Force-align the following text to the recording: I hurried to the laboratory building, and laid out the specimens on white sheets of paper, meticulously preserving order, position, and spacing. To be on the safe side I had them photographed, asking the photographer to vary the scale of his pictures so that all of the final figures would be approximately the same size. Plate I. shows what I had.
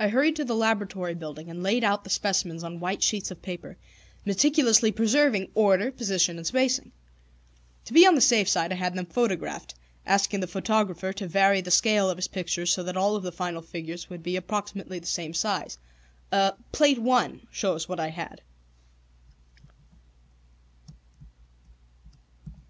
I 0.00 0.08
hurried 0.08 0.36
to 0.36 0.44
the 0.46 0.54
laboratory 0.56 1.12
building, 1.14 1.50
and 1.50 1.62
laid 1.62 1.84
out 1.84 2.02
the 2.02 2.08
specimens 2.08 2.64
on 2.64 2.80
white 2.80 3.02
sheets 3.02 3.30
of 3.30 3.42
paper, 3.42 3.76
meticulously 4.24 4.90
preserving 4.90 5.50
order, 5.54 5.92
position, 5.92 6.38
and 6.38 6.46
spacing. 6.46 6.92
To 7.84 7.92
be 7.92 8.06
on 8.06 8.14
the 8.14 8.22
safe 8.22 8.48
side 8.48 8.72
I 8.72 8.76
had 8.76 8.94
them 8.94 9.04
photographed, 9.04 9.74
asking 10.06 10.40
the 10.40 10.46
photographer 10.46 11.12
to 11.12 11.26
vary 11.28 11.60
the 11.60 11.70
scale 11.70 12.08
of 12.08 12.16
his 12.16 12.26
pictures 12.28 12.72
so 12.72 12.82
that 12.84 12.96
all 12.96 13.16
of 13.16 13.22
the 13.22 13.32
final 13.32 13.60
figures 13.60 14.08
would 14.08 14.22
be 14.22 14.36
approximately 14.36 14.98
the 14.98 15.06
same 15.06 15.34
size. 15.34 15.76
Plate 16.72 16.98
I. 17.06 17.40
shows 17.50 17.86
what 17.86 18.00
I 18.00 18.08
had. 18.08 18.40